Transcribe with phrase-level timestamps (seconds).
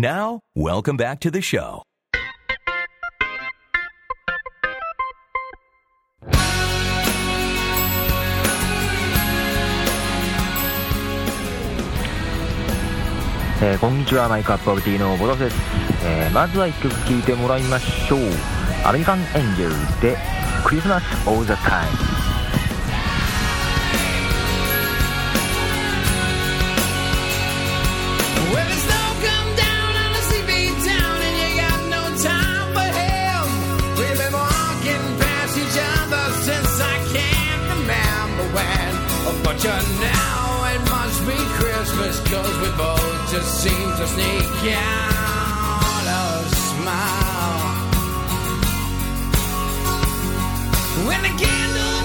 [0.00, 1.82] Now, welcome back to the show.
[13.62, 15.56] えーこんにちはマイクアップアブティのボトフです、
[16.06, 18.20] えーまずは1曲聴いてもらいましょう。
[18.86, 20.16] アメリカンエンジェルで
[20.64, 22.19] クリスマスオーザタイム。
[39.62, 47.60] You know it must be Christmas 'cause we both just seem to sneak out a smile.
[51.06, 51.99] When the candle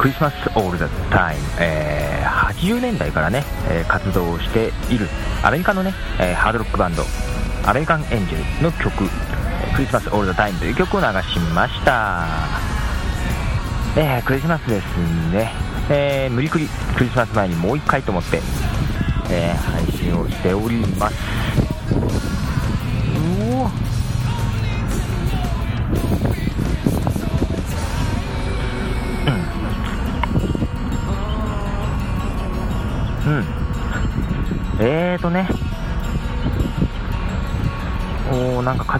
[0.00, 5.06] クリスマスオールザタイム、えー80年代からね、え活動をしている。
[5.42, 7.02] アメリカのね、えハードロックバンド。
[7.66, 9.04] アメリカンエンジェルの曲
[9.76, 12.24] 「クリスマスオールザタイム」という曲を流しました、
[13.94, 14.84] えークリスマスです
[15.32, 15.52] ね、
[15.90, 16.66] えー無理くり
[16.96, 18.40] クリスマス前にもう一回と思って、
[19.30, 21.39] えー配信をしております。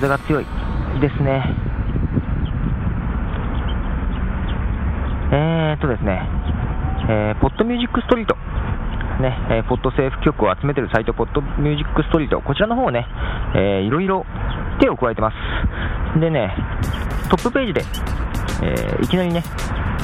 [0.00, 0.44] 風が強い
[1.00, 1.44] ですね
[5.32, 6.26] えーとですね
[7.08, 8.34] えーポッドミュージックストリート
[9.20, 13.06] ね、えーポッドセーフ曲を集めてるサイト、ポッドミュージックストリート、こちらの方をね、
[13.54, 14.24] えーいろいろ
[14.80, 15.30] 手を加えてま
[16.14, 16.20] す。
[16.20, 16.56] でね、
[17.28, 17.82] トップページで、
[18.62, 19.42] えーいきなりね、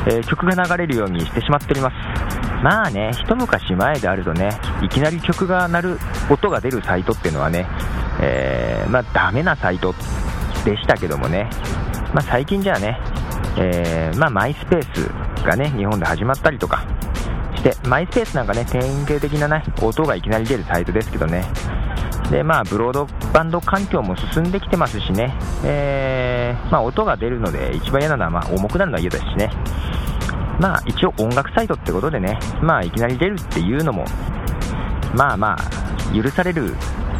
[0.06, 1.94] え曲が流れるようにしてしまっております。
[2.62, 4.50] まあね、一昔前であるとね、
[4.82, 5.98] いきなり曲が鳴る、
[6.28, 7.64] 音が出るサイトっていうのはね、
[8.20, 9.94] えーまあダメなサイト
[10.64, 11.50] でしたけどもね、
[12.14, 12.98] まあ最近じゃあね、
[13.58, 16.84] えーまあマイスペースがね、日本で始まったりとか
[17.56, 21.44] して、マイスペースなんかね、典型的なね、音がいきなり出るサイトですけどね、
[22.30, 25.34] で、まあ、ブロードバンド環境も進んできてますしね、
[25.64, 29.50] えーまあ、音が出るので、一番嫌なのは、まあ、重くなるのは嫌ですしね、
[30.58, 34.04] まあ、一応音楽サイトってことでね、まあ、いきなり出るっていうのも、
[35.14, 36.74] まあまあ、許される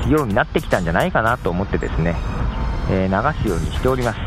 [0.09, 2.15] ようになってきたんじゃないかなと思ってですね、
[2.91, 4.19] えー流すようにしております。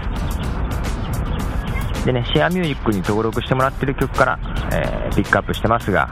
[2.05, 4.39] でね、シェアミュージックに登録してもらってる曲から、
[4.73, 6.09] えーピックアップしてますが、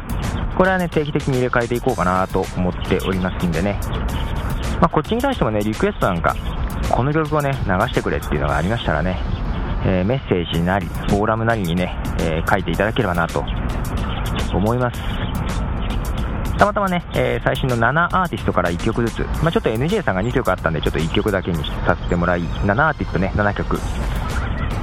[0.57, 3.79] これはね、定期的に入れ替えていこうかなと思っておりますんでね、
[4.81, 6.35] まあ、こっちに対してもね、リクエストなんか、
[6.91, 9.19] この曲をね、流してくれっていうのがありましたらね、
[9.85, 13.45] えーメッセージなり、フォーラムなりにね、え書いていただければなと
[14.53, 15.26] 思います。
[16.57, 23.80] たまたまね、えー最新の7アーティストから1曲ずつ、まあ、ちょっと NJ さんが2曲あったんで、ちょっと1曲だけにさせてもらい、7アーティストね、7曲、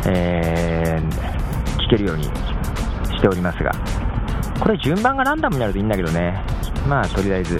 [0.06, 2.31] えー、聴けるようにし
[3.21, 3.73] ておりますが、
[4.61, 6.41] これ順番がランダムになるといいんだけどね、
[6.88, 7.59] まあとりあえず、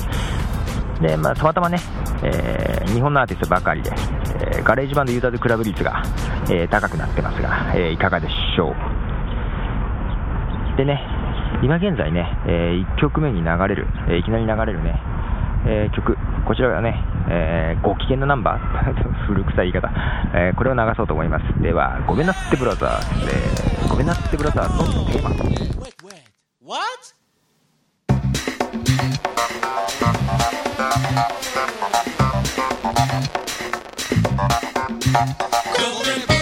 [1.01, 1.79] で、まあ、たまたまね、
[2.23, 3.91] えー日本のアーティストばかりで、
[4.53, 6.03] えーガレージバンドユーザーズクラブ率が、
[6.49, 8.75] えー高くなってますが、えーいかがでしょう。
[10.77, 11.01] でね、
[11.63, 15.01] 今現在ね、え1曲目に流れる、えーいきなり流れるね、
[15.67, 16.17] えー曲、
[16.47, 16.95] こちらがね、
[17.31, 18.95] えーご機嫌なナンバー
[19.27, 19.91] 古臭い言い方、
[20.35, 21.63] えーこれを流そうと思います。
[21.63, 23.33] では、ごめんなすってブラザーズで、
[23.89, 25.31] ごめんなすってブラザーズのテーマ。
[26.67, 27.15] What?「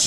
[0.00, 0.04] あ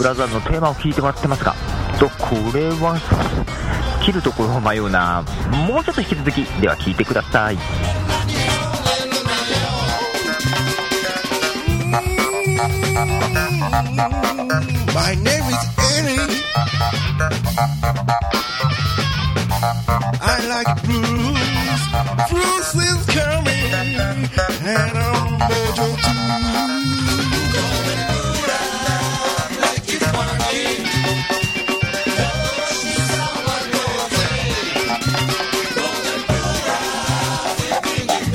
[0.00, 1.54] ブラザーズのテーマを聞いてもらってますか、
[1.98, 2.98] と、これは、
[4.02, 5.22] 切るところを迷うな。
[5.68, 7.58] もうちょっと引き続き、では聞いてください。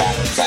[0.06, 0.45] Bye.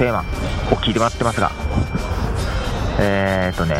[0.00, 0.22] テーマを
[0.76, 1.52] 聞いてもらってますが、
[2.98, 3.76] えーっとね、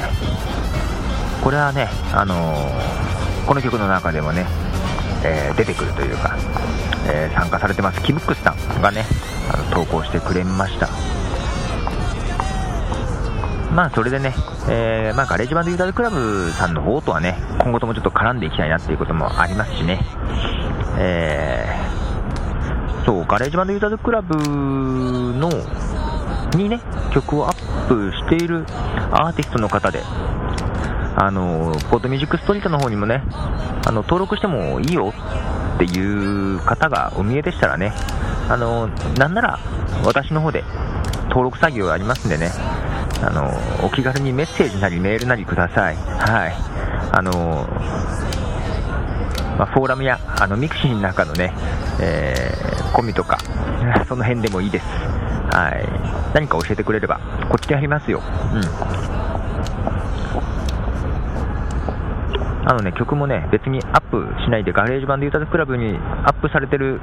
[1.43, 4.45] これはね、あのーこの曲の中でもね、
[5.25, 6.37] えー出てくるというか、
[7.09, 9.07] えー参加されてます、キムックスさんがね、
[9.51, 10.91] あの投稿してくれました。
[13.75, 14.35] まあそれでね、
[14.69, 20.05] えーまあ、ガレージバンドユーザーズクラブさんの方とはね、今後ともちょっと絡んでいきたいなっていうこともありますしね、
[20.99, 21.65] え
[23.07, 25.49] そう、ガレージバンドユーザーズクラブの、
[26.57, 26.81] にね、
[27.13, 28.65] 曲をアップしている
[29.11, 30.03] アーティストの方で、
[31.17, 33.23] あの、ポッドミュージックストリートの方にもね、
[33.87, 35.13] あの、登録してもいいよ
[35.77, 37.93] っていう方がお見えでしたらね、
[38.49, 38.89] あの、
[39.19, 39.59] なんなら
[40.05, 40.65] 私の方で
[41.29, 42.51] 登録作業がありますんでね、
[43.23, 43.51] あの、
[43.87, 45.97] お気軽にメッセージなりメールなりください。
[45.97, 46.55] はい。
[47.13, 47.67] あの、
[49.59, 51.53] まあ、フォーラムやあの mixi の中のね、
[52.01, 53.39] えーコミュとか、
[54.09, 54.85] その辺でもいいです。
[55.53, 55.85] はい。
[56.35, 58.21] 何か教えてくれれば、こっちでやりますよ。
[58.21, 58.61] うん。
[62.63, 67.01] あのね、曲もね、別にアップしないで、 GarageBand Users Club にアップされてる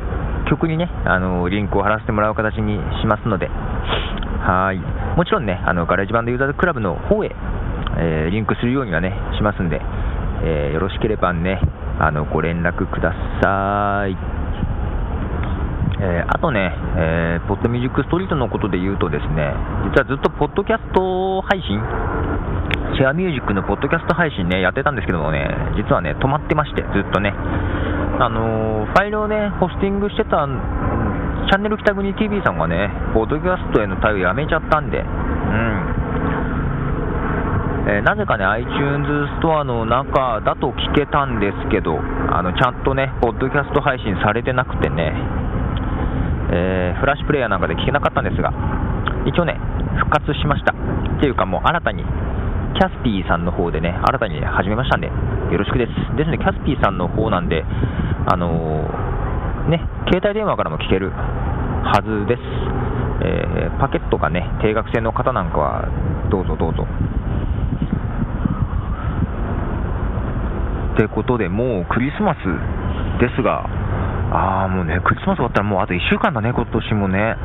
[0.50, 4.78] 曲にね、あの、リンクを貼らせてもらう形にしますので、はい。
[5.18, 7.36] もちろんね、あの、 GarageBand Users Club の方へ、
[8.00, 9.82] えーリンクするようにはね、しますんで、
[10.44, 11.60] えーよろしければね、
[12.00, 14.47] あの、ご連絡ください。
[16.00, 19.54] えーあとね、えーポッドミュージックストリートのことで言うとですね、
[19.90, 21.80] 実はずっとポッドキャスト配信、
[22.98, 27.34] シェアミュージックのポッドキャスト配信ね、やってたんですけどもね、実はね、止まってまして、ずっとね。
[28.20, 35.06] あのーファイルをね、ホスティングしてた、チャンネル北国 TV さんがね、ポッドキャストへの対応やめちゃったんで、うん。
[37.90, 41.98] えーなぜかね、iTunes ストアの中だと聞けたんですけど、
[42.32, 45.14] あのちゃんとね、ポッドキャスト配信されてなくてね、
[46.52, 48.52] えーフラッシュプレイヤーなんかで聞けなかったんですが、
[49.26, 49.60] 一応ね、
[49.98, 50.74] 復活しました。
[50.74, 52.04] っていうか、もう新たに、
[52.74, 55.14] キャスピーさんの方でね、新たに始めましたんで、よ
[55.58, 56.18] ろしくです。
[56.18, 57.66] ですね、キャスピーさんの方なんで、
[58.32, 62.42] あのーね、携帯電話からも聞けるはずです。
[63.22, 65.88] えーパケットがね、定額制の方なんかは、
[66.30, 66.88] どうぞどうぞ。
[70.94, 72.38] ってことで、もうクリスマス
[73.20, 73.70] ですが、
[74.38, 77.36] ああ、もうね、クリスマス終わったらもうあと1週間だね、今年もね。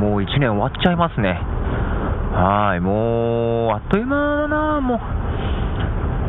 [0.00, 1.38] もう1年終わっちゃいますね。
[2.34, 4.98] はい、もう、あっという間だな、もう。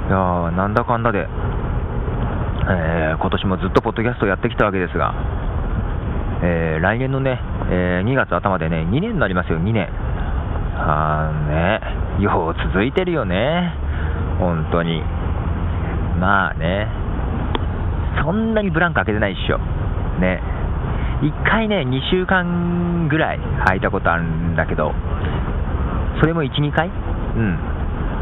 [0.08, 1.28] いや、なんだかんだで、
[2.68, 5.14] えー今年もずっとポッドキャストやってきたわけですが、
[6.44, 7.40] えー来年のね、
[7.72, 9.90] えー2月頭でね、2年になりますよ、2年。
[10.78, 11.82] あーね、
[12.20, 13.74] よう続いてるよね、
[14.38, 15.02] 本当に。
[16.20, 16.88] まあね、
[18.22, 19.60] そんなにブランク開けてないっしょ。
[20.20, 20.42] ね。
[21.22, 24.94] 1回ね、2週間ぐらい空いたことあるんだけど、
[26.20, 26.88] それも1、2回？
[26.88, 27.58] うん。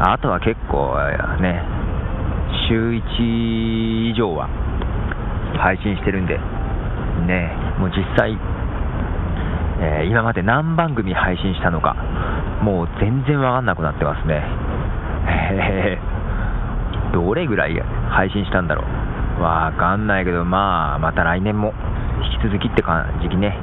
[0.00, 0.96] あとは結構
[1.40, 1.62] ね、
[2.68, 4.48] 週1以上は
[5.58, 6.38] 配信してるんで、
[7.26, 8.36] ね、もう実際、
[9.80, 11.94] えー今まで何番組配信したのか、
[12.62, 14.42] もう全然わかんなくなってますね。
[15.26, 18.84] へーどれぐらい配信したんだろう。
[19.40, 21.72] わかんないけど、まあ、また来年も
[22.32, 23.58] 引き続きって感じにね、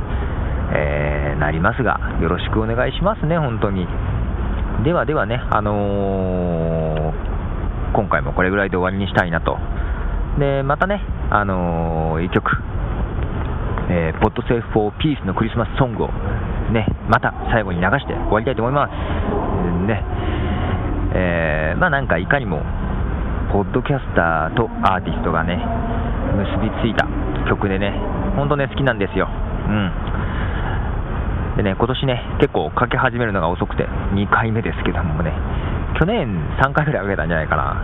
[0.73, 3.87] えーなりますが、よろしくお願いしますね、本当に。
[4.83, 7.31] ではではね、あのー
[7.93, 9.57] 今回もこれぐらいで終わりにしたいなと。
[10.39, 12.49] で、またね、あのー、一曲、
[13.89, 16.07] えー、 Podsafe for Peace のクリスマスソングを、
[16.71, 18.91] ね、また最後に流して終わりたいと思います。
[19.87, 20.05] ね、
[21.15, 22.61] えーまあなんかいかにも、
[23.51, 25.59] ポッドキャスターとアーティストがね、
[26.39, 27.05] 結びついた
[27.49, 27.91] 曲でね、
[28.35, 29.27] ほんとね、好きなんですよ。
[29.27, 29.91] うん。
[31.57, 33.83] でね、今年ね、結構かけ始めるのが遅くて、
[34.15, 35.33] 2回目ですけどもね、
[35.99, 37.83] 去年3回ぐらい書げたんじゃないかな。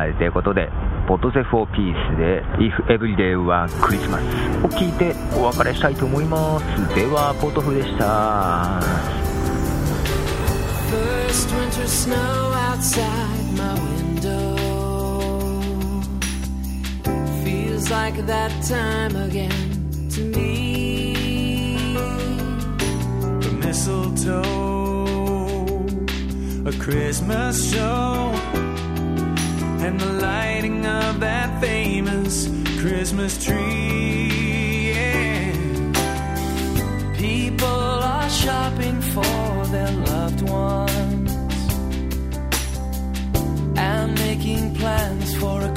[0.00, 0.70] あー、ということで、
[1.06, 4.22] ポッドフォーピースで If Everyday はクリスマス
[4.64, 6.94] を聞いてお別れしたいと思います。
[6.94, 8.80] では、ポトフでした。
[17.90, 21.94] like that time again to me.
[23.40, 24.44] The mistletoe,
[26.66, 28.32] a Christmas show,
[29.84, 32.48] and the lighting of that famous
[32.80, 34.94] Christmas tree.
[37.16, 37.66] People
[38.14, 41.32] are shopping for their loved ones
[43.76, 45.72] and making plans for a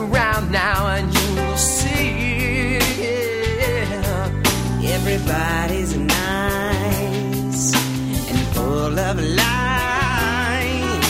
[0.00, 4.96] around now and you'll see yeah.
[4.96, 7.74] everybody's nice
[8.30, 11.00] and full of light,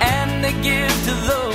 [0.00, 1.51] and they give to those.